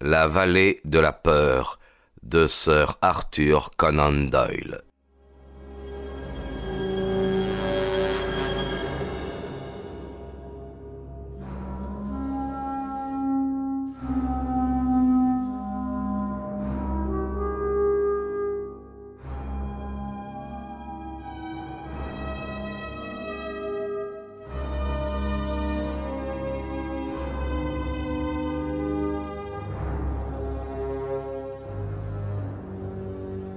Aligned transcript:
La 0.00 0.26
vallée 0.26 0.80
de 0.84 0.98
la 0.98 1.12
peur 1.12 1.78
de 2.22 2.46
Sir 2.46 2.98
Arthur 3.00 3.70
Conan 3.76 4.28
Doyle. 4.30 4.82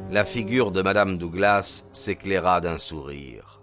La 0.09 0.23
figure 0.23 0.71
de 0.71 0.81
madame 0.81 1.17
Douglas 1.17 1.85
s'éclaira 1.91 2.61
d'un 2.61 2.77
sourire. 2.77 3.61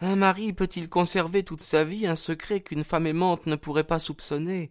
Un 0.00 0.16
mari 0.16 0.54
peut-il 0.54 0.88
conserver 0.88 1.42
toute 1.42 1.60
sa 1.60 1.84
vie 1.84 2.06
un 2.06 2.14
secret 2.14 2.60
qu'une 2.60 2.82
femme 2.82 3.06
aimante 3.06 3.44
ne 3.44 3.56
pourrait 3.56 3.84
pas 3.84 3.98
soupçonner? 3.98 4.70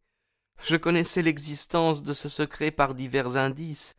Je 0.63 0.75
connaissais 0.77 1.21
l'existence 1.21 2.02
de 2.02 2.13
ce 2.13 2.27
secret 2.27 2.71
par 2.71 2.95
divers 2.95 3.38
indices. 3.38 3.93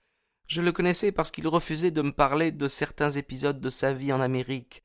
Je 0.48 0.62
le 0.62 0.72
connaissais 0.72 1.12
parce 1.12 1.30
qu'il 1.30 1.46
refusait 1.46 1.92
de 1.92 2.02
me 2.02 2.10
parler 2.10 2.50
de 2.50 2.66
certains 2.66 3.10
épisodes 3.10 3.60
de 3.60 3.70
sa 3.70 3.92
vie 3.92 4.12
en 4.12 4.20
Amérique. 4.20 4.82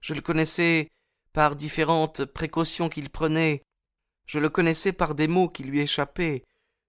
Je 0.00 0.14
le 0.14 0.20
connaissais 0.20 0.86
par 1.32 1.56
différentes 1.56 2.24
précautions 2.24 2.88
qu'il 2.88 3.10
prenait. 3.10 3.62
Je 4.26 4.38
le 4.38 4.48
connaissais 4.48 4.92
par 4.92 5.16
des 5.16 5.26
mots 5.26 5.48
qui 5.48 5.64
lui 5.64 5.80
échappaient. 5.80 6.44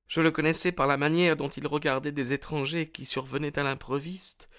Je 0.09 0.21
le 0.21 0.31
connaissais 0.31 0.71
par 0.71 0.87
la 0.87 0.97
manière 0.97 1.37
dont 1.37 1.49
il 1.49 1.67
regardait 1.67 2.11
des 2.11 2.33
étrangers 2.33 2.89
qui 2.89 3.05
survenaient 3.05 3.59
à 3.59 3.63
l'improviste. 3.63 4.49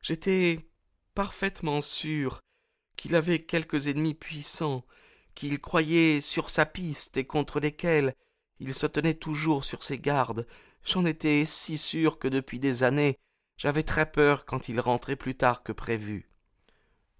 J'étais 0.00 0.60
parfaitement 1.14 1.82
sûr 1.82 2.40
qu'il 2.96 3.14
avait 3.14 3.40
quelques 3.40 3.88
ennemis 3.88 4.14
puissants, 4.14 4.82
qu'il 5.34 5.60
croyait 5.60 6.22
sur 6.22 6.48
sa 6.48 6.64
piste 6.64 7.18
et 7.18 7.26
contre 7.26 7.60
lesquels 7.60 8.14
il 8.60 8.72
se 8.72 8.86
tenait 8.86 9.14
toujours 9.14 9.64
sur 9.64 9.82
ses 9.82 9.98
gardes. 9.98 10.46
J'en 10.86 11.04
étais 11.04 11.44
si 11.44 11.76
sûr 11.76 12.18
que 12.18 12.28
depuis 12.28 12.58
des 12.58 12.82
années 12.82 13.18
j'avais 13.58 13.82
très 13.82 14.10
peur 14.10 14.46
quand 14.46 14.70
il 14.70 14.80
rentrait 14.80 15.16
plus 15.16 15.34
tard 15.34 15.62
que 15.62 15.72
prévu. 15.72 16.30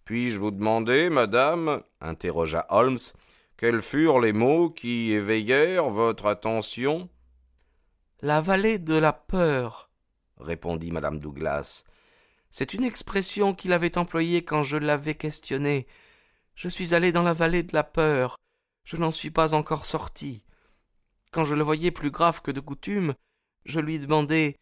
Puis-je 0.06 0.38
vous 0.38 0.50
demander, 0.50 1.10
madame, 1.10 1.82
interrogea 2.00 2.66
Holmes, 2.70 2.98
quels 3.58 3.82
furent 3.82 4.20
les 4.20 4.32
mots 4.32 4.70
qui 4.70 5.12
éveillèrent 5.12 5.90
votre 5.90 6.26
attention? 6.26 7.10
La 8.20 8.40
vallée 8.40 8.78
de 8.78 8.94
la 8.94 9.12
peur, 9.12 9.90
répondit 10.38 10.90
madame 10.90 11.18
Douglas. 11.18 11.84
C'est 12.50 12.72
une 12.72 12.84
expression 12.84 13.54
qu'il 13.54 13.72
avait 13.72 13.98
employée 13.98 14.44
quand 14.44 14.62
je 14.62 14.76
l'avais 14.76 15.14
questionné. 15.14 15.86
Je 16.54 16.68
suis 16.68 16.94
allé 16.94 17.12
dans 17.12 17.22
la 17.22 17.32
vallée 17.32 17.64
de 17.64 17.74
la 17.74 17.82
peur. 17.82 18.36
Je 18.84 18.96
n'en 18.96 19.10
suis 19.10 19.30
pas 19.30 19.54
encore 19.54 19.84
sorti. 19.86 20.44
Quand 21.32 21.44
je 21.44 21.54
le 21.54 21.64
voyais 21.64 21.90
plus 21.90 22.12
grave 22.12 22.42
que 22.42 22.52
de 22.52 22.60
coutume, 22.60 23.14
je 23.64 23.80
lui 23.80 23.98
demandai 23.98 24.56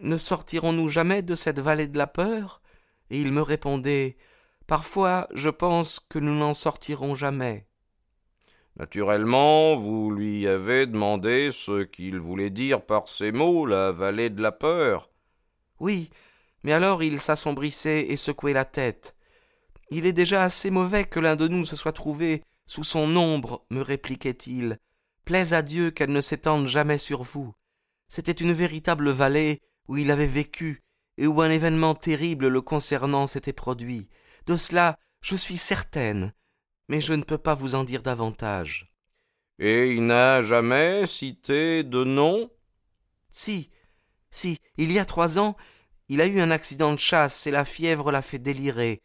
Ne 0.00 0.16
sortirons-nous 0.16 0.88
jamais 0.88 1.22
de 1.22 1.34
cette 1.34 1.58
vallée 1.58 1.88
de 1.88 1.98
la 1.98 2.06
peur? 2.06 2.62
Et 3.10 3.20
il 3.20 3.32
me 3.32 3.42
répondait 3.42 4.16
Parfois 4.66 5.28
je 5.34 5.48
pense 5.48 5.98
que 5.98 6.20
nous 6.20 6.34
n'en 6.34 6.54
sortirons 6.54 7.16
jamais. 7.16 7.66
Naturellement, 8.76 9.74
vous 9.74 10.10
lui 10.10 10.46
avez 10.46 10.86
demandé 10.86 11.50
ce 11.52 11.82
qu'il 11.82 12.18
voulait 12.18 12.50
dire 12.50 12.84
par 12.84 13.06
ces 13.06 13.30
mots, 13.30 13.66
la 13.66 13.90
vallée 13.92 14.30
de 14.30 14.40
la 14.40 14.52
peur. 14.52 15.10
Oui, 15.78 16.10
mais 16.62 16.72
alors 16.72 17.02
il 17.02 17.20
s'assombrissait 17.20 18.06
et 18.08 18.16
secouait 18.16 18.54
la 18.54 18.64
tête. 18.64 19.14
Il 19.90 20.06
est 20.06 20.14
déjà 20.14 20.42
assez 20.42 20.70
mauvais 20.70 21.04
que 21.04 21.20
l'un 21.20 21.36
de 21.36 21.48
nous 21.48 21.66
se 21.66 21.76
soit 21.76 21.92
trouvé 21.92 22.42
sous 22.66 22.84
son 22.84 23.14
ombre, 23.16 23.66
me 23.70 23.82
répliquait-il. 23.82 24.78
Plaise 25.26 25.52
à 25.52 25.60
Dieu 25.60 25.90
qu'elle 25.90 26.12
ne 26.12 26.20
s'étende 26.22 26.66
jamais 26.66 26.98
sur 26.98 27.22
vous. 27.22 27.52
C'était 28.08 28.32
une 28.32 28.52
véritable 28.52 29.10
vallée 29.10 29.60
où 29.88 29.98
il 29.98 30.10
avait 30.10 30.26
vécu 30.26 30.82
et 31.18 31.26
où 31.26 31.42
un 31.42 31.50
événement 31.50 31.94
terrible 31.94 32.48
le 32.48 32.62
concernant 32.62 33.26
s'était 33.26 33.52
produit. 33.52 34.08
De 34.46 34.56
cela, 34.56 34.98
je 35.20 35.36
suis 35.36 35.58
certaine 35.58 36.32
mais 36.88 37.00
je 37.00 37.14
ne 37.14 37.22
peux 37.22 37.38
pas 37.38 37.54
vous 37.54 37.74
en 37.74 37.84
dire 37.84 38.02
davantage. 38.02 38.92
Et 39.58 39.92
il 39.92 40.06
n'a 40.06 40.40
jamais 40.40 41.06
cité 41.06 41.84
de 41.84 42.04
nom? 42.04 42.50
Si, 43.30 43.70
si, 44.30 44.58
il 44.76 44.90
y 44.92 44.98
a 44.98 45.04
trois 45.04 45.38
ans, 45.38 45.56
il 46.08 46.20
a 46.20 46.26
eu 46.26 46.40
un 46.40 46.50
accident 46.50 46.92
de 46.92 46.98
chasse 46.98 47.46
et 47.46 47.50
la 47.50 47.64
fièvre 47.64 48.10
l'a 48.10 48.22
fait 48.22 48.38
délirer. 48.38 49.00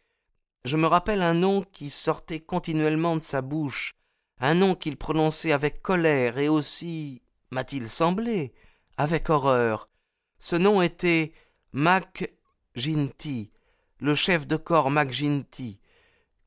Je 0.64 0.76
me 0.76 0.86
rappelle 0.86 1.22
un 1.22 1.34
nom 1.34 1.62
qui 1.62 1.90
sortait 1.90 2.40
continuellement 2.40 3.16
de 3.16 3.22
sa 3.22 3.40
bouche, 3.40 3.94
un 4.40 4.54
nom 4.54 4.74
qu'il 4.74 4.96
prononçait 4.96 5.52
avec 5.52 5.82
colère 5.82 6.38
et 6.38 6.48
aussi, 6.48 7.22
m'a-t-il 7.50 7.88
semblé, 7.88 8.52
avec 8.96 9.30
horreur. 9.30 9.88
Ce 10.38 10.56
nom 10.56 10.82
était 10.82 11.32
Mac 11.72 12.32
Ginty, 12.74 13.50
le 14.00 14.14
chef 14.14 14.46
de 14.46 14.56
corps 14.56 14.90
Mac 14.90 15.10
Ginty. 15.12 15.80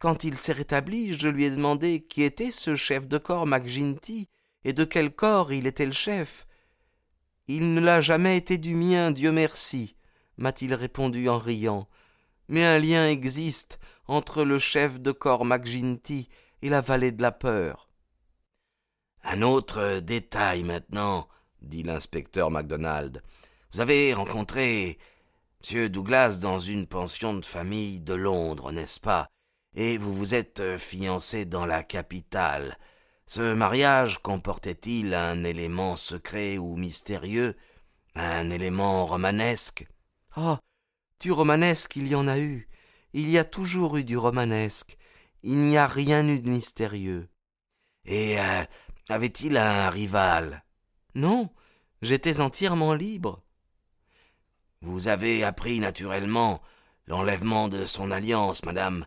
Quand 0.01 0.23
il 0.23 0.35
s'est 0.35 0.51
rétabli, 0.51 1.13
je 1.13 1.27
lui 1.27 1.45
ai 1.45 1.51
demandé 1.51 2.01
qui 2.01 2.23
était 2.23 2.49
ce 2.49 2.73
chef 2.73 3.07
de 3.07 3.19
corps 3.19 3.45
McGinty 3.45 4.27
et 4.63 4.73
de 4.73 4.83
quel 4.83 5.11
corps 5.11 5.53
il 5.53 5.67
était 5.67 5.85
le 5.85 5.91
chef. 5.91 6.47
Il 7.47 7.75
ne 7.75 7.81
l'a 7.81 8.01
jamais 8.01 8.35
été 8.35 8.57
du 8.57 8.73
mien, 8.73 9.11
Dieu 9.11 9.31
merci, 9.31 9.95
m'a-t-il 10.37 10.73
répondu 10.73 11.29
en 11.29 11.37
riant. 11.37 11.87
Mais 12.47 12.65
un 12.65 12.79
lien 12.79 13.07
existe 13.07 13.79
entre 14.07 14.43
le 14.43 14.57
chef 14.57 14.99
de 14.99 15.11
corps 15.11 15.45
McGinty 15.45 16.29
et 16.63 16.69
la 16.69 16.81
vallée 16.81 17.11
de 17.11 17.21
la 17.21 17.31
peur. 17.31 17.87
Un 19.23 19.43
autre 19.43 19.99
détail 19.99 20.63
maintenant, 20.63 21.27
dit 21.61 21.83
l'inspecteur 21.83 22.49
MacDonald. 22.49 23.21
Vous 23.71 23.81
avez 23.81 24.15
rencontré 24.15 24.97
M. 25.71 25.89
Douglas 25.89 26.39
dans 26.41 26.59
une 26.59 26.87
pension 26.87 27.35
de 27.35 27.45
famille 27.45 27.99
de 27.99 28.15
Londres, 28.15 28.71
n'est-ce 28.71 28.99
pas? 28.99 29.29
Et 29.75 29.97
vous 29.97 30.13
vous 30.13 30.35
êtes 30.35 30.59
euh, 30.59 30.77
fiancé 30.77 31.45
dans 31.45 31.65
la 31.65 31.83
capitale. 31.83 32.77
Ce 33.25 33.53
mariage 33.53 34.19
comportait-il 34.21 35.13
un 35.13 35.43
élément 35.43 35.95
secret 35.95 36.57
ou 36.57 36.75
mystérieux, 36.75 37.55
un 38.15 38.49
élément 38.49 39.05
romanesque? 39.05 39.87
Ah, 40.35 40.59
du 41.19 41.31
romanesque 41.31 41.95
il 41.95 42.07
y 42.07 42.15
en 42.15 42.27
a 42.27 42.39
eu. 42.39 42.67
Il 43.13 43.29
y 43.29 43.37
a 43.37 43.43
toujours 43.43 43.97
eu 43.97 44.03
du 44.03 44.17
romanesque. 44.17 44.97
Il 45.43 45.57
n'y 45.57 45.77
a 45.77 45.87
rien 45.87 46.27
eu 46.27 46.39
de 46.39 46.49
mystérieux. 46.49 47.29
Et 48.05 48.39
euh, 48.39 48.63
avait-il 49.09 49.57
un 49.57 49.89
rival? 49.89 50.63
Non, 51.15 51.49
j'étais 52.01 52.39
entièrement 52.39 52.93
libre. 52.93 53.43
Vous 54.81 55.07
avez 55.07 55.43
appris 55.43 55.79
naturellement 55.79 56.61
l'enlèvement 57.05 57.67
de 57.67 57.85
son 57.85 58.11
alliance, 58.11 58.63
madame, 58.63 59.05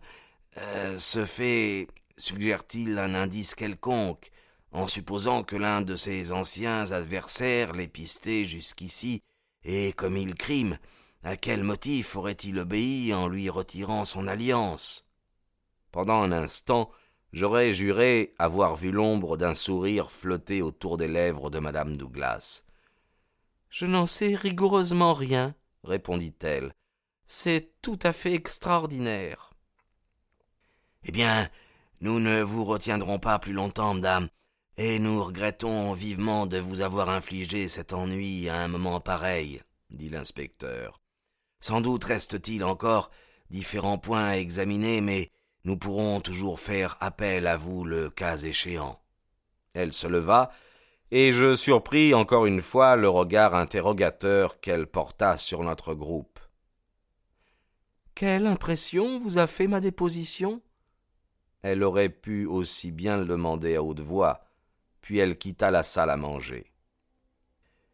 euh, 0.59 0.99
ce 0.99 1.25
fait 1.25 1.89
suggère-t-il 2.17 2.99
un 2.99 3.15
indice 3.15 3.55
quelconque, 3.55 4.31
en 4.73 4.87
supposant 4.87 5.43
que 5.43 5.57
l'un 5.57 5.83
de 5.83 5.97
ses 5.97 6.33
anciens 6.33 6.91
adversaires 6.93 7.73
l'ait 7.73 7.89
pisté 7.89 8.45
jusqu'ici 8.45 9.23
et 9.65 9.93
commis 9.93 10.27
le 10.27 10.35
crime 10.35 10.79
À 11.23 11.37
quel 11.37 11.63
motif 11.63 12.17
aurait-il 12.17 12.59
obéi 12.59 13.15
en 13.15 13.29
lui 13.29 13.49
retirant 13.49 14.05
son 14.05 14.27
alliance? 14.27 15.09
Pendant 15.91 16.23
un 16.23 16.33
instant, 16.33 16.91
j'aurais 17.33 17.73
juré 17.73 18.35
avoir 18.39 18.77
vu 18.77 18.91
l'ombre 18.91 19.37
d'un 19.37 19.55
sourire 19.55 20.11
flotter 20.11 20.61
autour 20.61 20.97
des 20.97 21.09
lèvres 21.09 21.51
de 21.51 21.61
madame 21.61 21.97
Douglas. 21.97 22.65
Je 23.71 23.87
n'en 23.87 24.07
sais 24.07 24.35
rigoureusement 24.35 25.15
rien, 25.15 25.55
répondit-elle. 25.83 26.75
C'est 27.27 27.73
tout 27.81 27.99
à 28.03 28.13
fait 28.13 28.35
extraordinaire. 28.35 29.54
Eh 31.05 31.13
bien, 31.13 31.49
nous 32.01 32.19
ne 32.19 32.43
vous 32.43 32.65
retiendrons 32.65 33.19
pas 33.19 33.39
plus 33.39 33.53
longtemps, 33.53 33.95
madame, 33.95 34.29
et 34.77 34.99
nous 34.99 35.23
regrettons 35.23 35.93
vivement 35.93 36.47
de 36.47 36.59
vous 36.59 36.81
avoir 36.81 37.11
infligé 37.11 37.69
cet 37.69 37.93
ennui 37.93 38.49
à 38.49 38.57
un 38.57 38.69
moment 38.69 39.01
pareil, 39.01 39.61
dit 39.91 40.09
l'inspecteur. 40.09 41.01
Sans 41.61 41.81
doute 41.81 42.05
reste-t-il 42.05 42.65
encore 42.65 43.11
différents 43.51 43.99
points 43.99 44.29
à 44.29 44.37
examiner, 44.37 45.01
mais 45.01 45.31
nous 45.65 45.77
pourrons 45.77 46.21
toujours 46.21 46.59
faire 46.59 46.97
appel 47.01 47.47
à 47.47 47.57
vous 47.57 47.85
le 47.85 48.11
cas 48.11 48.37
échéant. 48.39 49.01
Elle 49.75 49.93
se 49.93 50.07
leva, 50.07 50.51
et 51.11 51.33
je 51.33 51.55
surpris 51.55 52.15
encore 52.15 52.47
une 52.47 52.63
fois 52.63 52.97
le 52.97 53.09
regard 53.09 53.55
interrogateur 53.55 54.61
qu'elle 54.61 54.87
porta 54.87 55.39
sur 55.39 55.63
notre 55.63 55.95
groupe. 55.95 56.41
Quelle 58.15 58.47
impression 58.47 59.19
vous 59.19 59.39
a 59.39 59.47
fait 59.47 59.67
ma 59.67 59.81
déposition? 59.81 60.61
Elle 61.65 61.83
aurait 61.83 62.11
pu 62.11 62.45
aussi 62.45 62.93
bien 62.93 63.17
le 63.17 63.25
demander 63.25 63.77
à 63.77 63.83
haute 63.83 64.01
voix, 64.01 64.45
puis 65.01 65.17
elle 65.17 65.39
quitta 65.39 65.71
la 65.71 65.83
salle 65.83 66.11
à 66.11 66.19
manger. 66.19 66.71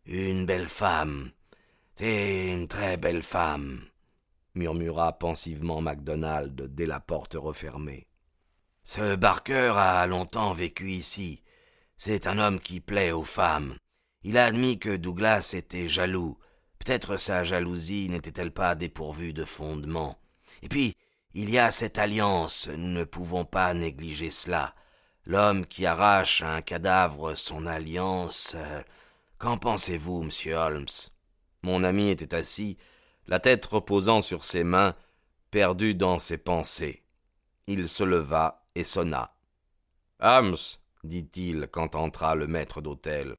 Une 0.06 0.44
belle 0.44 0.66
femme. 0.66 1.30
C'est 1.94 2.48
une 2.52 2.66
très 2.66 2.96
belle 2.96 3.22
femme, 3.22 3.82
murmura 4.56 5.12
pensivement 5.12 5.80
MacDonald 5.80 6.74
dès 6.74 6.86
la 6.86 6.98
porte 6.98 7.34
refermée. 7.34 8.08
Ce 8.82 9.14
Barker 9.14 9.74
a 9.76 10.04
longtemps 10.08 10.52
vécu 10.52 10.90
ici. 10.90 11.44
C'est 11.96 12.26
un 12.26 12.40
homme 12.40 12.58
qui 12.58 12.80
plaît 12.80 13.12
aux 13.12 13.22
femmes. 13.22 13.76
Il 14.24 14.36
a 14.36 14.46
admis 14.46 14.80
que 14.80 14.96
Douglas 14.96 15.52
était 15.54 15.88
jaloux. 15.88 16.36
Peut-être 16.80 17.18
sa 17.18 17.44
jalousie 17.44 18.08
n'était-elle 18.08 18.52
pas 18.52 18.74
dépourvue 18.74 19.32
de 19.32 19.44
fondement. 19.44 20.18
Et 20.62 20.68
puis, 20.68 20.96
il 21.34 21.50
y 21.50 21.58
a 21.58 21.70
cette 21.70 21.98
alliance, 21.98 22.68
nous 22.68 22.88
ne 22.88 23.04
pouvons 23.04 23.44
pas 23.44 23.72
négliger 23.72 24.30
cela. 24.30 24.74
L'homme 25.24 25.64
qui 25.64 25.86
arrache 25.86 26.42
à 26.42 26.54
un 26.54 26.62
cadavre 26.62 27.36
son 27.36 27.66
alliance. 27.66 28.56
Euh, 28.58 28.82
qu'en 29.38 29.58
pensez-vous, 29.58 30.24
monsieur 30.24 30.54
Holmes? 30.54 30.86
Mon 31.62 31.84
ami 31.84 32.10
était 32.10 32.34
assis, 32.34 32.78
la 33.26 33.38
tête 33.38 33.64
reposant 33.66 34.20
sur 34.20 34.44
ses 34.44 34.64
mains, 34.64 34.96
perdu 35.50 35.94
dans 35.94 36.18
ses 36.18 36.38
pensées. 36.38 37.04
Il 37.66 37.86
se 37.86 38.02
leva 38.02 38.64
et 38.74 38.82
sonna. 38.82 39.36
Holmes, 40.18 40.56
dit-il 41.04 41.68
quand 41.70 41.94
entra 41.94 42.34
le 42.34 42.46
maître 42.46 42.80
d'hôtel. 42.80 43.36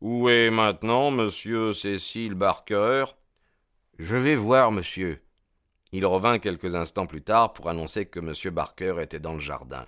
Où 0.00 0.28
est 0.28 0.50
maintenant 0.50 1.10
monsieur 1.10 1.72
Cécile 1.72 2.34
Barker? 2.34 3.04
Je 3.98 4.16
vais 4.16 4.34
voir, 4.34 4.72
monsieur. 4.72 5.22
Il 5.92 6.04
revint 6.04 6.38
quelques 6.38 6.74
instants 6.74 7.06
plus 7.06 7.22
tard 7.22 7.52
pour 7.52 7.68
annoncer 7.68 8.06
que 8.06 8.20
monsieur 8.20 8.50
Barker 8.50 8.96
était 9.00 9.20
dans 9.20 9.34
le 9.34 9.40
jardin. 9.40 9.86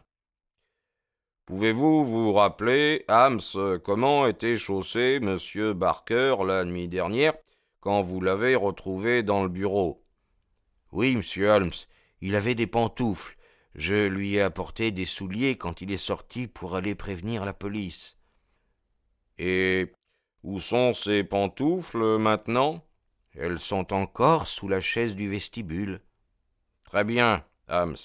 Pouvez-vous 1.47 2.05
vous 2.05 2.32
rappeler, 2.32 3.05
Hams, 3.08 3.41
comment 3.85 4.26
était 4.26 4.56
chaussé 4.56 5.19
monsieur 5.20 5.73
Barker 5.73 6.37
la 6.47 6.64
nuit 6.64 6.88
dernière 6.88 7.35
quand 7.81 8.02
vous 8.02 8.20
l'avez 8.20 8.55
retrouvé 8.55 9.23
dans 9.23 9.43
le 9.43 9.49
bureau? 9.49 10.06
Oui, 10.93 11.17
monsieur 11.17 11.49
Holmes, 11.49 11.73
il 12.20 12.37
avait 12.37 12.55
des 12.55 12.67
pantoufles. 12.67 13.37
Je 13.75 14.06
lui 14.06 14.35
ai 14.35 14.43
apporté 14.43 14.91
des 14.91 15.05
souliers 15.05 15.56
quand 15.56 15.81
il 15.81 15.93
est 15.93 15.96
sorti 15.96 16.46
pour 16.46 16.76
aller 16.76 16.94
prévenir 16.94 17.44
la 17.44 17.53
police. 17.53 18.19
Et 19.38 19.93
où 20.43 20.58
sont 20.58 20.93
ces 20.93 21.25
pantoufles 21.25 22.19
maintenant? 22.19 22.85
Elles 23.35 23.59
sont 23.59 23.93
encore 23.93 24.47
sous 24.47 24.69
la 24.69 24.81
chaise 24.81 25.15
du 25.15 25.31
vestibule. 25.31 26.00
Très 26.87 27.05
bien, 27.05 27.44
Hams. 27.69 27.97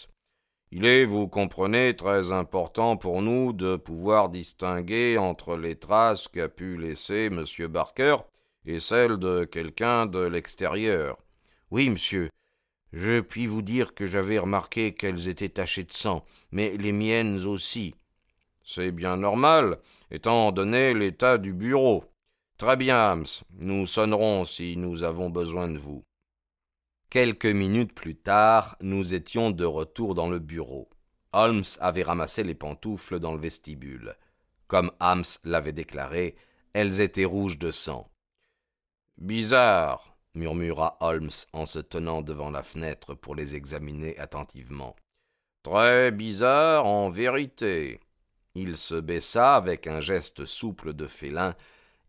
Il 0.71 0.85
est, 0.85 1.05
vous 1.05 1.27
comprenez, 1.27 1.95
très 1.95 2.31
important 2.31 2.97
pour 2.97 3.21
nous 3.21 3.53
de 3.53 3.75
pouvoir 3.75 4.29
distinguer 4.29 5.17
entre 5.17 5.55
les 5.55 5.75
traces 5.75 6.27
qu'a 6.27 6.49
pu 6.49 6.77
laisser 6.77 7.25
M. 7.25 7.45
Barker 7.67 8.17
et 8.65 8.79
celles 8.79 9.17
de 9.17 9.45
quelqu'un 9.45 10.05
de 10.05 10.19
l'extérieur. 10.19 11.17
Oui, 11.71 11.89
monsieur. 11.89 12.29
Je 12.93 13.19
puis 13.19 13.45
vous 13.45 13.61
dire 13.61 13.93
que 13.93 14.05
j'avais 14.05 14.39
remarqué 14.39 14.93
qu'elles 14.93 15.27
étaient 15.27 15.49
tachées 15.49 15.83
de 15.83 15.93
sang, 15.93 16.25
mais 16.51 16.77
les 16.77 16.91
miennes 16.91 17.45
aussi. 17.45 17.95
C'est 18.63 18.91
bien 18.91 19.17
normal, 19.17 19.79
étant 20.11 20.51
donné 20.51 20.93
l'état 20.93 21.37
du 21.37 21.53
bureau. 21.53 22.03
Très 22.57 22.77
bien, 22.77 22.97
Hams. 22.97 23.25
Nous 23.51 23.85
sonnerons 23.85 24.45
si 24.45 24.77
nous 24.77 25.03
avons 25.03 25.29
besoin 25.29 25.67
de 25.67 25.77
vous. 25.77 26.05
Quelques 27.09 27.45
minutes 27.45 27.93
plus 27.93 28.15
tard, 28.15 28.77
nous 28.79 29.13
étions 29.13 29.51
de 29.51 29.65
retour 29.65 30.15
dans 30.15 30.29
le 30.29 30.39
bureau. 30.39 30.89
Holmes 31.33 31.65
avait 31.81 32.03
ramassé 32.03 32.43
les 32.43 32.55
pantoufles 32.55 33.19
dans 33.19 33.33
le 33.33 33.39
vestibule. 33.39 34.15
Comme 34.67 34.91
Hams 35.01 35.25
l'avait 35.43 35.73
déclaré, 35.73 36.37
elles 36.71 37.01
étaient 37.01 37.25
rouges 37.25 37.59
de 37.59 37.71
sang. 37.71 38.09
Bizarre, 39.17 40.17
murmura 40.33 40.97
Holmes 41.01 41.31
en 41.51 41.65
se 41.65 41.79
tenant 41.79 42.21
devant 42.21 42.51
la 42.51 42.63
fenêtre 42.63 43.15
pour 43.15 43.35
les 43.35 43.55
examiner 43.55 44.17
attentivement. 44.17 44.95
Très 45.61 46.09
bizarre 46.11 46.85
en 46.85 47.09
vérité. 47.09 47.99
Il 48.53 48.77
se 48.77 48.95
baissa 48.95 49.57
avec 49.57 49.87
un 49.87 49.99
geste 49.99 50.45
souple 50.45 50.93
de 50.93 51.05
félin 51.05 51.53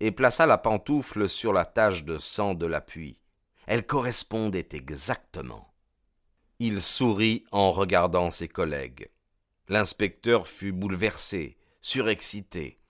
et 0.00 0.10
plaça 0.10 0.46
la 0.46 0.58
pantoufle 0.58 1.28
sur 1.28 1.52
la 1.52 1.64
tache 1.64 2.04
de 2.04 2.19
sang 2.19 2.54
de 2.54 2.66
l'appui. 2.66 3.19
Elle 3.66 3.87
correspondait 3.87 4.69
exactement. 4.72 5.75
Il 6.58 6.81
sourit 6.81 7.44
en 7.52 7.72
regardant 7.72 8.31
ses 8.31 8.48
collègues. 8.48 9.10
L'inspecteur 9.69 10.46
fut 10.46 10.72
bouleversé, 10.72 11.56
surexcité. 11.81 12.81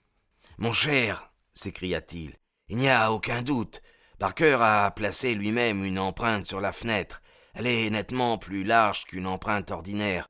Mon 0.58 0.72
cher, 0.72 1.32
s'écria-t-il, 1.52 2.36
il 2.68 2.76
n'y 2.76 2.88
a 2.88 3.12
aucun 3.12 3.42
doute. 3.42 3.82
Barker 4.18 4.58
a 4.60 4.90
placé 4.90 5.34
lui-même 5.34 5.84
une 5.84 5.98
empreinte 5.98 6.46
sur 6.46 6.60
la 6.60 6.72
fenêtre. 6.72 7.22
Elle 7.54 7.66
est 7.66 7.90
nettement 7.90 8.38
plus 8.38 8.64
large 8.64 9.04
qu'une 9.04 9.26
empreinte 9.26 9.70
ordinaire. 9.70 10.28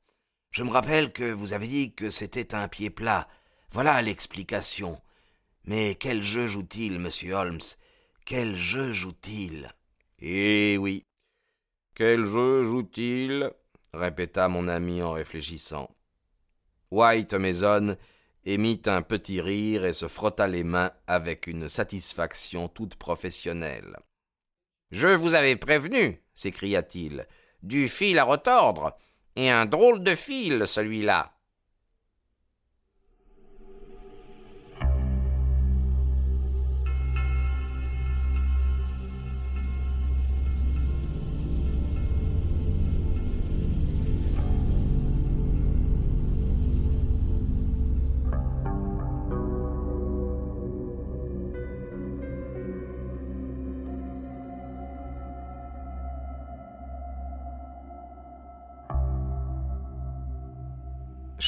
Je 0.51 0.63
me 0.63 0.71
rappelle 0.71 1.11
que 1.11 1.31
vous 1.31 1.53
avez 1.53 1.67
dit 1.67 1.93
que 1.93 2.09
c'était 2.09 2.55
un 2.55 2.67
pied 2.67 2.89
plat. 2.89 3.27
Voilà 3.69 4.01
l'explication. 4.01 5.01
Mais 5.67 5.95
quel 5.95 6.23
jeu 6.23 6.47
joue-t-il, 6.47 6.97
monsieur 6.97 7.33
Holmes? 7.33 7.59
Quel 8.25 8.55
jeu 8.55 8.93
joue-t-il? 8.93 9.69
Eh 10.19 10.77
oui. 10.77 11.05
Quel 11.93 12.23
jeu 12.23 12.63
joue-t-il? 12.63 13.51
répéta 13.93 14.47
mon 14.47 14.69
ami 14.69 15.01
en 15.01 15.11
réfléchissant. 15.11 15.89
White 16.89 17.33
Mason 17.33 17.97
émit 18.45 18.81
un 18.85 19.01
petit 19.01 19.41
rire 19.41 19.85
et 19.85 19.91
se 19.91 20.07
frotta 20.07 20.47
les 20.47 20.63
mains 20.63 20.93
avec 21.05 21.47
une 21.47 21.67
satisfaction 21.67 22.69
toute 22.69 22.95
professionnelle. 22.95 23.97
Je 24.91 25.09
vous 25.09 25.33
avais 25.33 25.57
prévenu, 25.57 26.23
s'écria-t-il. 26.33 27.27
Du 27.61 27.89
fil 27.89 28.19
à 28.19 28.23
retordre. 28.23 28.97
Et 29.35 29.49
un 29.49 29.65
drôle 29.65 30.01
de 30.01 30.15
fil, 30.15 30.65
celui-là. 30.65 31.36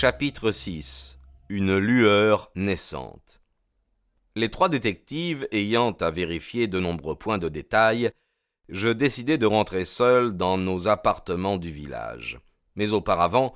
Chapitre 0.02 0.52
6 0.52 1.20
Une 1.50 1.76
lueur 1.76 2.52
naissante 2.56 3.42
Les 4.38 4.48
trois 4.48 4.70
détectives 4.70 5.46
ayant 5.52 5.92
à 5.92 6.10
vérifier 6.10 6.68
de 6.68 6.80
nombreux 6.80 7.16
points 7.16 7.38
de 7.38 7.50
détail, 7.50 8.10
je 8.70 8.88
décidai 8.88 9.38
de 9.38 9.46
rentrer 9.46 9.84
seul 9.84 10.38
dans 10.38 10.58
nos 10.58 10.88
appartements 10.88 11.58
du 11.58 11.70
village. 11.70 12.40
Mais 12.78 12.94
auparavant, 12.94 13.54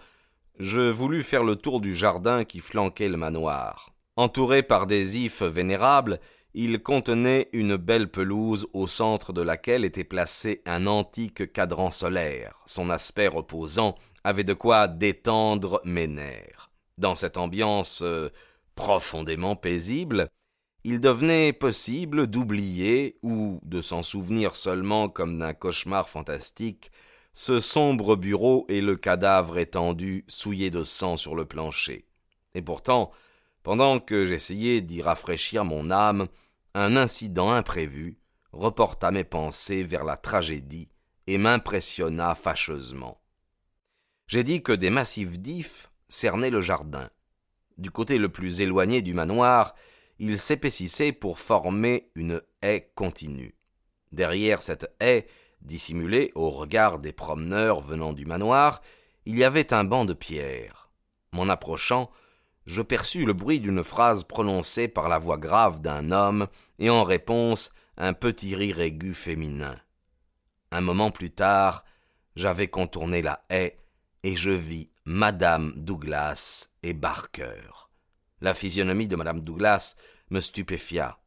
je 0.59 0.81
voulus 0.81 1.23
faire 1.23 1.45
le 1.45 1.55
tour 1.55 1.79
du 1.79 1.95
jardin 1.95 2.43
qui 2.43 2.59
flanquait 2.59 3.07
le 3.07 3.15
manoir. 3.15 3.93
Entouré 4.17 4.63
par 4.63 4.85
des 4.85 5.19
ifs 5.19 5.43
vénérables, 5.43 6.19
il 6.53 6.83
contenait 6.83 7.47
une 7.53 7.77
belle 7.77 8.11
pelouse 8.11 8.67
au 8.73 8.87
centre 8.87 9.31
de 9.31 9.41
laquelle 9.41 9.85
était 9.85 10.03
placé 10.03 10.61
un 10.65 10.87
antique 10.87 11.53
cadran 11.53 11.89
solaire, 11.89 12.61
son 12.65 12.89
aspect 12.89 13.29
reposant 13.29 13.95
avait 14.23 14.43
de 14.43 14.53
quoi 14.53 14.87
détendre 14.87 15.81
mes 15.85 16.07
nerfs. 16.07 16.71
Dans 16.97 17.15
cette 17.15 17.37
ambiance 17.37 18.01
euh, 18.03 18.29
profondément 18.75 19.55
paisible, 19.55 20.29
il 20.83 20.99
devenait 20.99 21.53
possible 21.53 22.27
d'oublier, 22.27 23.17
ou 23.23 23.59
de 23.63 23.81
s'en 23.81 24.03
souvenir 24.03 24.53
seulement 24.53 25.09
comme 25.09 25.39
d'un 25.39 25.53
cauchemar 25.53 26.09
fantastique, 26.09 26.91
ce 27.33 27.59
sombre 27.59 28.15
bureau 28.15 28.65
et 28.69 28.81
le 28.81 28.95
cadavre 28.95 29.57
étendu, 29.57 30.25
souillé 30.27 30.69
de 30.69 30.83
sang 30.83 31.17
sur 31.17 31.35
le 31.35 31.45
plancher. 31.45 32.05
Et 32.53 32.61
pourtant, 32.61 33.11
pendant 33.63 33.99
que 33.99 34.25
j'essayais 34.25 34.81
d'y 34.81 35.01
rafraîchir 35.01 35.65
mon 35.65 35.89
âme, 35.89 36.27
un 36.75 36.95
incident 36.95 37.51
imprévu 37.51 38.19
reporta 38.51 39.09
mes 39.09 39.23
pensées 39.23 39.83
vers 39.83 40.03
la 40.03 40.17
tragédie 40.17 40.89
et 41.27 41.37
m'impressionna 41.37 42.35
fâcheusement. 42.35 43.22
J'ai 44.27 44.43
dit 44.43 44.63
que 44.63 44.71
des 44.71 44.89
massifs 44.89 45.39
d'ifs 45.39 45.91
cernaient 46.07 46.49
le 46.49 46.61
jardin. 46.61 47.09
Du 47.77 47.91
côté 47.91 48.17
le 48.17 48.29
plus 48.29 48.61
éloigné 48.61 49.01
du 49.01 49.13
manoir, 49.13 49.75
ils 50.19 50.37
s'épaississaient 50.37 51.11
pour 51.11 51.39
former 51.39 52.09
une 52.15 52.41
haie 52.61 52.91
continue. 52.95 53.55
Derrière 54.11 54.61
cette 54.61 54.93
haie, 54.99 55.27
dissimulée 55.61 56.31
au 56.35 56.49
regard 56.49 56.99
des 56.99 57.13
promeneurs 57.13 57.81
venant 57.81 58.13
du 58.13 58.25
manoir, 58.25 58.81
il 59.25 59.37
y 59.37 59.43
avait 59.43 59.73
un 59.73 59.83
banc 59.83 60.05
de 60.05 60.13
pierre. 60.13 60.89
M'en 61.31 61.49
approchant, 61.49 62.11
je 62.65 62.81
perçus 62.81 63.25
le 63.25 63.33
bruit 63.33 63.59
d'une 63.59 63.83
phrase 63.83 64.23
prononcée 64.23 64.87
par 64.87 65.09
la 65.09 65.17
voix 65.17 65.37
grave 65.37 65.81
d'un 65.81 66.11
homme, 66.11 66.47
et 66.79 66.89
en 66.89 67.03
réponse, 67.03 67.73
un 67.97 68.13
petit 68.13 68.55
rire 68.55 68.79
aigu 68.79 69.13
féminin. 69.13 69.75
Un 70.71 70.81
moment 70.81 71.11
plus 71.11 71.31
tard, 71.31 71.83
j'avais 72.35 72.67
contourné 72.67 73.21
la 73.21 73.43
haie 73.49 73.77
et 74.23 74.35
je 74.35 74.51
vis 74.51 74.89
Madame 75.05 75.73
Douglas 75.75 76.69
et 76.81 76.93
Barker. 76.93 77.89
La 78.41 78.53
physionomie 78.53 79.07
de 79.07 79.17
Madame 79.17 79.41
Douglas 79.41 79.95
me 80.29 80.39
stupéfia. 80.39 81.19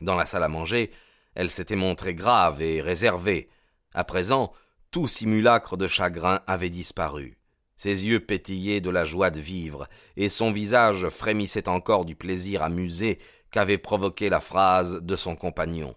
Dans 0.00 0.14
la 0.14 0.26
salle 0.26 0.44
à 0.44 0.48
manger, 0.48 0.92
elle 1.34 1.50
s'était 1.50 1.76
montrée 1.76 2.14
grave 2.14 2.62
et 2.62 2.80
réservée. 2.80 3.48
À 3.94 4.04
présent, 4.04 4.52
tout 4.90 5.08
simulacre 5.08 5.76
de 5.76 5.86
chagrin 5.86 6.40
avait 6.46 6.70
disparu. 6.70 7.36
Ses 7.76 8.06
yeux 8.06 8.20
pétillaient 8.20 8.80
de 8.80 8.90
la 8.90 9.04
joie 9.04 9.30
de 9.30 9.40
vivre, 9.40 9.88
et 10.16 10.28
son 10.28 10.52
visage 10.52 11.08
frémissait 11.08 11.68
encore 11.68 12.04
du 12.04 12.14
plaisir 12.14 12.62
amusé 12.62 13.18
qu'avait 13.50 13.78
provoqué 13.78 14.28
la 14.28 14.40
phrase 14.40 15.00
de 15.00 15.16
son 15.16 15.34
compagnon. 15.34 15.96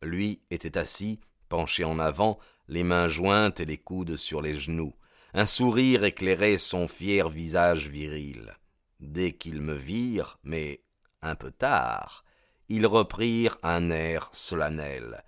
Lui 0.00 0.40
était 0.50 0.78
assis, 0.78 1.20
penché 1.48 1.84
en 1.84 1.98
avant, 1.98 2.38
les 2.68 2.84
mains 2.84 3.08
jointes 3.08 3.60
et 3.60 3.64
les 3.64 3.78
coudes 3.78 4.16
sur 4.16 4.40
les 4.40 4.54
genoux. 4.54 4.94
Un 5.38 5.46
sourire 5.46 6.02
éclairait 6.02 6.58
son 6.58 6.88
fier 6.88 7.28
visage 7.28 7.86
viril. 7.86 8.56
Dès 8.98 9.34
qu'ils 9.34 9.62
me 9.62 9.72
virent, 9.72 10.36
mais 10.42 10.82
un 11.22 11.36
peu 11.36 11.52
tard, 11.52 12.24
ils 12.68 12.88
reprirent 12.88 13.56
un 13.62 13.90
air 13.90 14.30
solennel. 14.32 15.22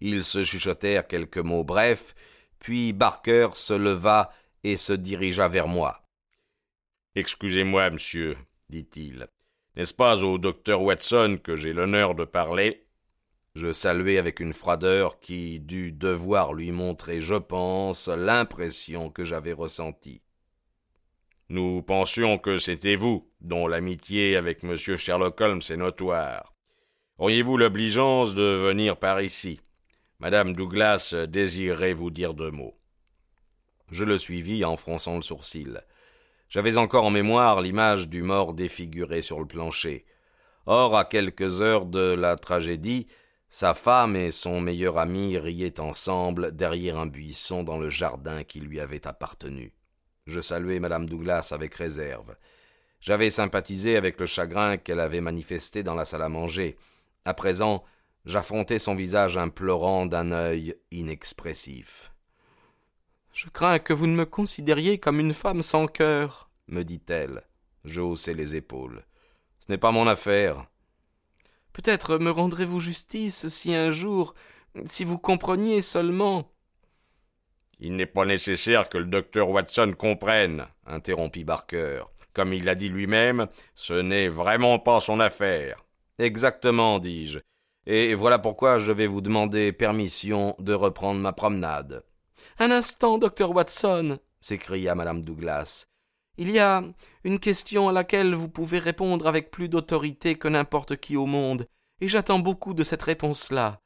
Ils 0.00 0.22
se 0.22 0.44
chuchotèrent 0.44 1.08
quelques 1.08 1.38
mots 1.38 1.64
brefs, 1.64 2.14
puis 2.60 2.92
Barker 2.92 3.48
se 3.54 3.74
leva 3.74 4.30
et 4.62 4.76
se 4.76 4.92
dirigea 4.92 5.48
vers 5.48 5.66
moi. 5.66 6.00
Excusez-moi, 7.16 7.90
monsieur, 7.90 8.38
dit-il. 8.68 9.26
N'est-ce 9.74 9.94
pas 9.94 10.22
au 10.22 10.38
docteur 10.38 10.80
Watson 10.80 11.40
que 11.42 11.56
j'ai 11.56 11.72
l'honneur 11.72 12.14
de 12.14 12.24
parler? 12.24 12.85
Je 13.56 13.72
saluai 13.72 14.18
avec 14.18 14.40
une 14.40 14.52
froideur 14.52 15.18
qui 15.18 15.60
dut 15.60 15.90
devoir 15.90 16.52
lui 16.52 16.72
montrer, 16.72 17.22
je 17.22 17.36
pense, 17.36 18.06
l'impression 18.08 19.08
que 19.08 19.24
j'avais 19.24 19.54
ressentie. 19.54 20.20
Nous 21.48 21.80
pensions 21.80 22.36
que 22.36 22.58
c'était 22.58 22.96
vous, 22.96 23.26
dont 23.40 23.66
l'amitié 23.66 24.36
avec 24.36 24.62
M. 24.62 24.76
Sherlock 24.76 25.40
Holmes 25.40 25.62
est 25.70 25.76
notoire. 25.78 26.52
Auriez-vous 27.16 27.56
l'obligeance 27.56 28.34
de 28.34 28.42
venir 28.42 28.98
par 28.98 29.22
ici? 29.22 29.58
Madame 30.18 30.52
Douglas 30.54 31.14
désirerait 31.26 31.94
vous 31.94 32.10
dire 32.10 32.34
deux 32.34 32.50
mots. 32.50 32.76
Je 33.90 34.04
le 34.04 34.18
suivis 34.18 34.66
en 34.66 34.76
fronçant 34.76 35.16
le 35.16 35.22
sourcil. 35.22 35.80
J'avais 36.50 36.76
encore 36.76 37.06
en 37.06 37.10
mémoire 37.10 37.62
l'image 37.62 38.10
du 38.10 38.20
mort 38.20 38.52
défiguré 38.52 39.22
sur 39.22 39.40
le 39.40 39.46
plancher. 39.46 40.04
Or, 40.66 40.94
à 40.94 41.06
quelques 41.06 41.62
heures 41.62 41.86
de 41.86 42.12
la 42.12 42.36
tragédie, 42.36 43.06
sa 43.48 43.74
femme 43.74 44.16
et 44.16 44.30
son 44.30 44.60
meilleur 44.60 44.98
ami 44.98 45.38
riaient 45.38 45.80
ensemble 45.80 46.54
derrière 46.54 46.98
un 46.98 47.06
buisson 47.06 47.62
dans 47.62 47.78
le 47.78 47.90
jardin 47.90 48.44
qui 48.44 48.60
lui 48.60 48.80
avait 48.80 49.06
appartenu. 49.06 49.72
Je 50.26 50.40
saluai 50.40 50.80
madame 50.80 51.08
Douglas 51.08 51.50
avec 51.52 51.74
réserve. 51.74 52.36
J'avais 53.00 53.30
sympathisé 53.30 53.96
avec 53.96 54.18
le 54.18 54.26
chagrin 54.26 54.76
qu'elle 54.76 55.00
avait 55.00 55.20
manifesté 55.20 55.82
dans 55.82 55.94
la 55.94 56.04
salle 56.04 56.22
à 56.22 56.28
manger. 56.28 56.76
À 57.24 57.34
présent, 57.34 57.84
j'affrontais 58.24 58.80
son 58.80 58.96
visage 58.96 59.38
implorant 59.38 60.06
d'un 60.06 60.32
œil 60.32 60.74
inexpressif. 60.90 62.12
Je 63.32 63.48
crains 63.48 63.78
que 63.78 63.92
vous 63.92 64.06
ne 64.06 64.16
me 64.16 64.26
considériez 64.26 64.98
comme 64.98 65.20
une 65.20 65.34
femme 65.34 65.62
sans 65.62 65.86
cœur, 65.86 66.50
me 66.66 66.82
dit-elle. 66.82 67.42
Je 67.84 68.00
haussai 68.00 68.34
les 68.34 68.56
épaules. 68.56 69.04
Ce 69.60 69.70
n'est 69.70 69.78
pas 69.78 69.92
mon 69.92 70.08
affaire. 70.08 70.66
Peut-être 71.76 72.16
me 72.16 72.30
rendrez-vous 72.30 72.80
justice 72.80 73.48
si 73.48 73.74
un 73.74 73.90
jour, 73.90 74.34
si 74.86 75.04
vous 75.04 75.18
compreniez 75.18 75.82
seulement. 75.82 76.50
Il 77.80 77.96
n'est 77.96 78.06
pas 78.06 78.24
nécessaire 78.24 78.88
que 78.88 78.96
le 78.96 79.04
docteur 79.04 79.50
Watson 79.50 79.92
comprenne, 79.96 80.68
interrompit 80.86 81.44
Barker. 81.44 82.04
Comme 82.32 82.54
il 82.54 82.64
l'a 82.64 82.76
dit 82.76 82.88
lui-même, 82.88 83.48
ce 83.74 83.92
n'est 83.92 84.28
vraiment 84.28 84.78
pas 84.78 85.00
son 85.00 85.20
affaire. 85.20 85.84
Exactement, 86.18 86.98
dis-je. 86.98 87.40
Et 87.84 88.14
voilà 88.14 88.38
pourquoi 88.38 88.78
je 88.78 88.92
vais 88.92 89.06
vous 89.06 89.20
demander 89.20 89.70
permission 89.70 90.56
de 90.58 90.72
reprendre 90.72 91.20
ma 91.20 91.34
promenade. 91.34 92.04
Un 92.58 92.70
instant, 92.70 93.18
docteur 93.18 93.50
Watson, 93.54 94.18
s'écria 94.40 94.94
madame 94.94 95.22
Douglas. 95.22 95.88
Il 96.38 96.50
y 96.50 96.58
a 96.58 96.82
une 97.24 97.38
question 97.38 97.88
à 97.88 97.92
laquelle 97.92 98.34
vous 98.34 98.48
pouvez 98.48 98.78
répondre 98.78 99.26
avec 99.26 99.50
plus 99.50 99.68
d'autorité 99.68 100.34
que 100.36 100.48
n'importe 100.48 100.96
qui 100.96 101.16
au 101.16 101.26
monde, 101.26 101.66
et 102.00 102.08
j'attends 102.08 102.38
beaucoup 102.38 102.74
de 102.74 102.84
cette 102.84 103.02
réponse-là. 103.02 103.80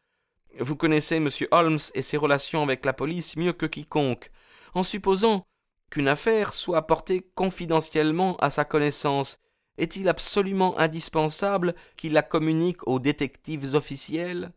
Vous 0.58 0.74
connaissez 0.74 1.16
M. 1.16 1.28
Holmes 1.52 1.78
et 1.94 2.02
ses 2.02 2.16
relations 2.16 2.62
avec 2.62 2.84
la 2.84 2.92
police 2.92 3.36
mieux 3.36 3.52
que 3.52 3.66
quiconque. 3.66 4.30
En 4.74 4.82
supposant 4.82 5.46
qu'une 5.90 6.08
affaire 6.08 6.52
soit 6.52 6.86
portée 6.86 7.30
confidentiellement 7.34 8.36
à 8.38 8.50
sa 8.50 8.64
connaissance, 8.64 9.38
est-il 9.78 10.08
absolument 10.08 10.78
indispensable 10.78 11.74
qu'il 11.96 12.12
la 12.12 12.22
communique 12.22 12.86
aux 12.86 12.98
détectives 12.98 13.74
officiels? 13.74 14.52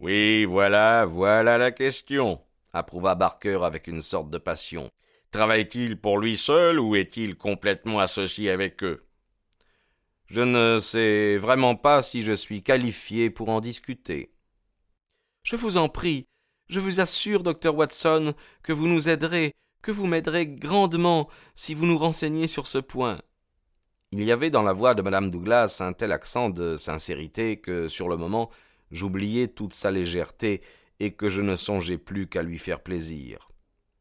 Oui, 0.00 0.44
voilà, 0.44 1.06
voilà 1.06 1.58
la 1.58 1.72
question, 1.72 2.40
approuva 2.72 3.14
Barker 3.14 3.58
avec 3.62 3.88
une 3.88 4.00
sorte 4.00 4.30
de 4.30 4.38
passion. 4.38 4.90
Travaille-t-il 5.30 6.00
pour 6.00 6.18
lui 6.18 6.36
seul 6.36 6.78
ou 6.80 6.96
est-il 6.96 7.36
complètement 7.36 7.98
associé 7.98 8.50
avec 8.50 8.82
eux? 8.82 9.06
Je 10.26 10.40
ne 10.40 10.80
sais 10.80 11.36
vraiment 11.36 11.76
pas 11.76 12.02
si 12.02 12.22
je 12.22 12.32
suis 12.32 12.62
qualifié 12.62 13.30
pour 13.30 13.48
en 13.48 13.60
discuter. 13.60 14.32
Je 15.42 15.56
vous 15.56 15.76
en 15.76 15.88
prie, 15.88 16.26
je 16.68 16.80
vous 16.80 17.00
assure, 17.00 17.44
docteur 17.44 17.76
Watson, 17.76 18.34
que 18.62 18.72
vous 18.72 18.88
nous 18.88 19.08
aiderez, 19.08 19.52
que 19.82 19.92
vous 19.92 20.06
m'aiderez 20.06 20.46
grandement 20.48 21.28
si 21.54 21.74
vous 21.74 21.86
nous 21.86 21.98
renseignez 21.98 22.48
sur 22.48 22.66
ce 22.66 22.78
point. 22.78 23.20
Il 24.10 24.24
y 24.24 24.32
avait 24.32 24.50
dans 24.50 24.62
la 24.62 24.72
voix 24.72 24.94
de 24.94 25.02
madame 25.02 25.30
Douglas 25.30 25.78
un 25.80 25.92
tel 25.92 26.10
accent 26.10 26.50
de 26.50 26.76
sincérité 26.76 27.58
que, 27.60 27.86
sur 27.86 28.08
le 28.08 28.16
moment, 28.16 28.50
j'oubliai 28.90 29.48
toute 29.48 29.74
sa 29.74 29.90
légèreté 29.90 30.62
et 30.98 31.12
que 31.12 31.28
je 31.28 31.42
ne 31.42 31.54
songeais 31.54 31.98
plus 31.98 32.26
qu'à 32.26 32.42
lui 32.42 32.58
faire 32.58 32.82
plaisir. 32.82 33.48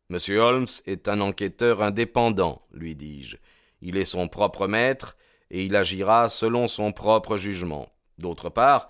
Monsieur 0.10 0.40
Holmes 0.40 0.68
est 0.86 1.08
un 1.08 1.20
enquêteur 1.20 1.82
indépendant, 1.82 2.62
lui 2.72 2.96
dis-je. 2.96 3.38
Il 3.82 3.98
est 3.98 4.06
son 4.06 4.28
propre 4.28 4.68
maître, 4.68 5.18
et 5.50 5.66
il 5.66 5.76
agira 5.76 6.30
selon 6.30 6.68
son 6.68 6.92
propre 6.92 7.38
jugement. 7.38 7.90
D'autre 8.20 8.50
part, 8.50 8.88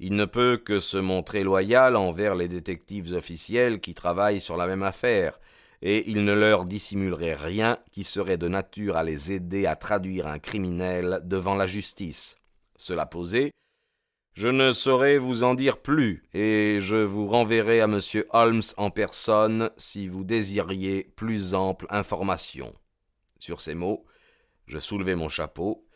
il 0.00 0.16
ne 0.16 0.24
peut 0.24 0.56
que 0.56 0.80
se 0.80 0.96
montrer 0.96 1.42
loyal 1.42 1.94
envers 1.94 2.34
les 2.34 2.48
détectives 2.48 3.12
officiels 3.12 3.80
qui 3.80 3.94
travaillent 3.94 4.40
sur 4.40 4.56
la 4.56 4.66
même 4.66 4.82
affaire, 4.82 5.38
et 5.82 6.10
il 6.10 6.24
ne 6.24 6.32
leur 6.32 6.64
dissimulerait 6.64 7.34
rien 7.34 7.78
qui 7.92 8.02
serait 8.02 8.38
de 8.38 8.48
nature 8.48 8.96
à 8.96 9.04
les 9.04 9.32
aider 9.32 9.66
à 9.66 9.76
traduire 9.76 10.26
un 10.26 10.38
criminel 10.38 11.20
devant 11.24 11.54
la 11.54 11.66
justice. 11.66 12.36
Cela 12.76 13.04
posé, 13.04 13.52
je 14.36 14.48
ne 14.48 14.72
saurais 14.72 15.16
vous 15.16 15.44
en 15.44 15.54
dire 15.54 15.78
plus, 15.78 16.22
et 16.34 16.76
je 16.78 16.96
vous 16.96 17.26
renverrai 17.26 17.80
à 17.80 17.84
M. 17.84 17.98
Holmes 18.30 18.60
en 18.76 18.90
personne 18.90 19.70
si 19.78 20.08
vous 20.08 20.24
désiriez 20.24 21.04
plus 21.16 21.54
ample 21.54 21.86
information. 21.88 22.74
Sur 23.38 23.62
ces 23.62 23.74
mots, 23.74 24.04
je 24.66 24.78
soulevai 24.78 25.14
mon 25.14 25.30
chapeau, 25.30 25.86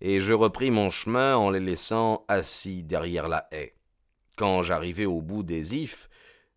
et 0.00 0.18
je 0.18 0.32
repris 0.32 0.70
mon 0.70 0.88
chemin 0.88 1.36
en 1.36 1.50
les 1.50 1.60
laissant 1.60 2.24
assis 2.26 2.84
derrière 2.84 3.28
la 3.28 3.46
haie. 3.52 3.74
Quand 4.34 4.62
j'arrivai 4.62 5.04
au 5.04 5.20
bout 5.20 5.42
des 5.42 5.76
ifs, 5.76 6.08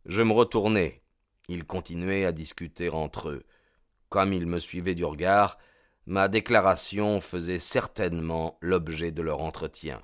je 0.06 0.22
me 0.22 0.32
retournai. 0.32 1.02
Ils 1.50 1.66
continuaient 1.66 2.24
à 2.24 2.32
discuter 2.32 2.88
entre 2.88 3.28
eux. 3.28 3.44
Comme 4.08 4.32
ils 4.32 4.48
me 4.48 4.60
suivaient 4.60 4.96
du 4.96 5.04
regard, 5.04 5.58
ma 6.06 6.30
déclaration 6.30 7.20
faisait 7.20 7.60
certainement 7.60 8.58
l'objet 8.62 9.12
de 9.12 9.22
leur 9.22 9.42
entretien. 9.42 10.02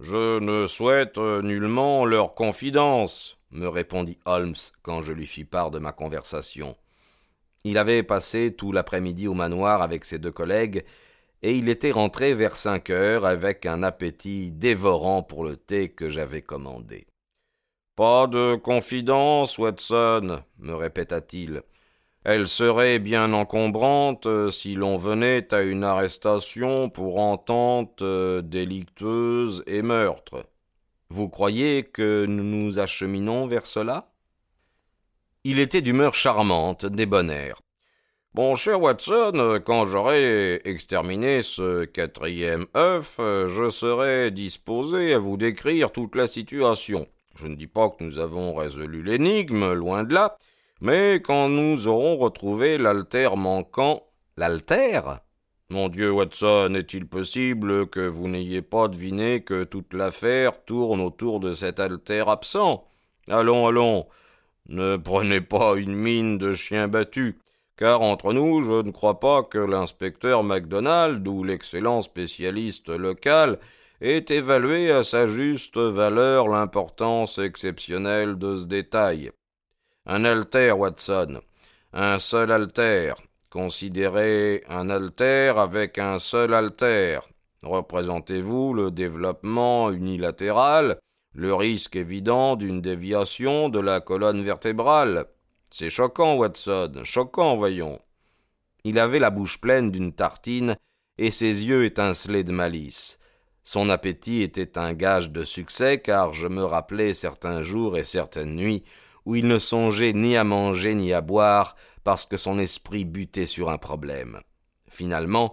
Je 0.00 0.38
ne 0.38 0.66
souhaite 0.66 1.18
nullement 1.18 2.04
leur 2.04 2.34
confidence, 2.34 3.38
me 3.50 3.66
répondit 3.66 4.18
Holmes 4.26 4.54
quand 4.82 5.00
je 5.00 5.12
lui 5.12 5.26
fis 5.26 5.44
part 5.44 5.70
de 5.70 5.78
ma 5.78 5.92
conversation. 5.92 6.76
Il 7.64 7.78
avait 7.78 8.02
passé 8.02 8.54
tout 8.54 8.72
l'après-midi 8.72 9.26
au 9.26 9.34
manoir 9.34 9.82
avec 9.82 10.04
ses 10.04 10.18
deux 10.18 10.30
collègues, 10.30 10.84
et 11.42 11.56
il 11.56 11.68
était 11.68 11.90
rentré 11.90 12.34
vers 12.34 12.56
cinq 12.56 12.90
heures 12.90 13.24
avec 13.24 13.66
un 13.66 13.82
appétit 13.82 14.52
dévorant 14.52 15.22
pour 15.22 15.44
le 15.44 15.56
thé 15.56 15.88
que 15.88 16.08
j'avais 16.08 16.42
commandé. 16.42 17.06
Pas 17.96 18.26
de 18.26 18.56
confidence, 18.56 19.56
Watson, 19.56 20.42
me 20.58 20.74
répéta-t-il. 20.74 21.62
Elle 22.28 22.48
serait 22.48 22.98
bien 22.98 23.32
encombrante 23.32 24.50
si 24.50 24.74
l'on 24.74 24.96
venait 24.96 25.54
à 25.54 25.62
une 25.62 25.84
arrestation 25.84 26.90
pour 26.90 27.20
entente 27.20 28.02
euh, 28.02 28.42
délictueuse 28.42 29.62
et 29.68 29.80
meurtre. 29.80 30.44
Vous 31.08 31.28
croyez 31.28 31.84
que 31.84 32.26
nous 32.26 32.42
nous 32.42 32.80
acheminons 32.80 33.46
vers 33.46 33.64
cela? 33.64 34.10
Il 35.44 35.60
était 35.60 35.82
d'humeur 35.82 36.14
charmante, 36.14 36.84
débonnaire. 36.84 37.62
Mon 38.34 38.56
cher 38.56 38.82
Watson, 38.82 39.60
quand 39.64 39.84
j'aurai 39.84 40.60
exterminé 40.64 41.42
ce 41.42 41.84
quatrième 41.84 42.66
œuf, 42.76 43.18
je 43.18 43.70
serai 43.70 44.32
disposé 44.32 45.14
à 45.14 45.18
vous 45.18 45.36
décrire 45.36 45.92
toute 45.92 46.16
la 46.16 46.26
situation. 46.26 47.06
Je 47.36 47.46
ne 47.46 47.54
dis 47.54 47.68
pas 47.68 47.88
que 47.88 48.02
nous 48.02 48.18
avons 48.18 48.52
résolu 48.52 49.04
l'énigme, 49.04 49.74
loin 49.74 50.02
de 50.02 50.12
là, 50.12 50.36
mais 50.80 51.20
quand 51.22 51.48
nous 51.48 51.86
aurons 51.86 52.16
retrouvé 52.16 52.78
l'altère 52.78 53.36
manquant. 53.36 54.02
L'altère 54.36 55.20
Mon 55.70 55.88
Dieu, 55.88 56.10
Watson, 56.12 56.74
est-il 56.74 57.06
possible 57.06 57.88
que 57.88 58.06
vous 58.06 58.28
n'ayez 58.28 58.62
pas 58.62 58.88
deviné 58.88 59.42
que 59.42 59.64
toute 59.64 59.94
l'affaire 59.94 60.64
tourne 60.64 61.00
autour 61.00 61.40
de 61.40 61.54
cet 61.54 61.80
altère 61.80 62.28
absent? 62.28 62.86
Allons, 63.28 63.66
allons, 63.66 64.06
ne 64.68 64.96
prenez 64.96 65.40
pas 65.40 65.76
une 65.76 65.94
mine 65.94 66.38
de 66.38 66.52
chien 66.52 66.86
battu 66.88 67.38
car 67.76 68.00
entre 68.00 68.32
nous, 68.32 68.62
je 68.62 68.82
ne 68.82 68.90
crois 68.90 69.20
pas 69.20 69.42
que 69.42 69.58
l'inspecteur 69.58 70.42
MacDonald 70.42 71.26
ou 71.28 71.44
l'excellent 71.44 72.00
spécialiste 72.00 72.88
local 72.88 73.58
ait 74.00 74.24
évalué 74.28 74.90
à 74.90 75.02
sa 75.02 75.26
juste 75.26 75.76
valeur 75.76 76.48
l'importance 76.48 77.38
exceptionnelle 77.38 78.38
de 78.38 78.56
ce 78.56 78.66
détail. 78.66 79.30
Un 80.08 80.24
alter, 80.24 80.70
Watson, 80.70 81.40
un 81.92 82.20
seul 82.20 82.52
alter, 82.52 83.14
considérez 83.50 84.62
un 84.68 84.88
alter 84.88 85.52
avec 85.56 85.98
un 85.98 86.18
seul 86.18 86.54
alter. 86.54 87.18
Représentez-vous 87.64 88.72
le 88.72 88.92
développement 88.92 89.90
unilatéral, 89.90 91.00
le 91.34 91.52
risque 91.52 91.96
évident 91.96 92.54
d'une 92.54 92.80
déviation 92.80 93.68
de 93.68 93.80
la 93.80 94.00
colonne 94.00 94.42
vertébrale. 94.42 95.26
C'est 95.72 95.90
choquant, 95.90 96.36
Watson, 96.36 97.00
choquant, 97.02 97.56
voyons. 97.56 97.98
Il 98.84 99.00
avait 99.00 99.18
la 99.18 99.30
bouche 99.30 99.60
pleine 99.60 99.90
d'une 99.90 100.12
tartine 100.12 100.76
et 101.18 101.32
ses 101.32 101.64
yeux 101.64 101.84
étincelaient 101.84 102.44
de 102.44 102.52
malice. 102.52 103.18
Son 103.64 103.88
appétit 103.88 104.42
était 104.42 104.78
un 104.78 104.92
gage 104.92 105.32
de 105.32 105.42
succès 105.42 105.98
car 105.98 106.32
je 106.32 106.46
me 106.46 106.62
rappelais 106.62 107.12
certains 107.12 107.64
jours 107.64 107.98
et 107.98 108.04
certaines 108.04 108.54
nuits 108.54 108.84
où 109.26 109.34
il 109.34 109.46
ne 109.46 109.58
songeait 109.58 110.12
ni 110.12 110.36
à 110.36 110.44
manger 110.44 110.94
ni 110.94 111.12
à 111.12 111.20
boire 111.20 111.76
parce 112.04 112.24
que 112.24 112.36
son 112.36 112.58
esprit 112.58 113.04
butait 113.04 113.46
sur 113.46 113.68
un 113.68 113.78
problème. 113.78 114.40
Finalement, 114.88 115.52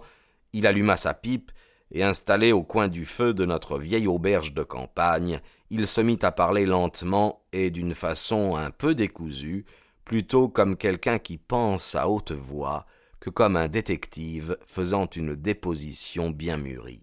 il 0.52 0.66
alluma 0.66 0.96
sa 0.96 1.12
pipe 1.12 1.50
et 1.90 2.02
installé 2.02 2.52
au 2.52 2.62
coin 2.62 2.88
du 2.88 3.04
feu 3.04 3.34
de 3.34 3.44
notre 3.44 3.78
vieille 3.78 4.06
auberge 4.06 4.54
de 4.54 4.62
campagne, 4.62 5.40
il 5.70 5.86
se 5.86 6.00
mit 6.00 6.18
à 6.22 6.32
parler 6.32 6.66
lentement 6.66 7.44
et 7.52 7.70
d'une 7.70 7.94
façon 7.94 8.56
un 8.56 8.70
peu 8.70 8.94
décousue, 8.94 9.64
plutôt 10.04 10.48
comme 10.48 10.76
quelqu'un 10.76 11.18
qui 11.18 11.38
pense 11.38 11.94
à 11.94 12.08
haute 12.08 12.32
voix 12.32 12.86
que 13.20 13.30
comme 13.30 13.56
un 13.56 13.68
détective 13.68 14.58
faisant 14.64 15.06
une 15.06 15.34
déposition 15.34 16.30
bien 16.30 16.58
mûrie. 16.58 17.02